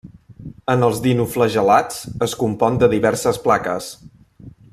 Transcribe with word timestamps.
En 0.73 0.85
els 0.87 1.01
dinoflagel·lats 1.03 2.01
es 2.29 2.33
compon 2.43 2.81
de 2.85 2.91
diverses 2.95 3.41
plaques. 3.45 3.93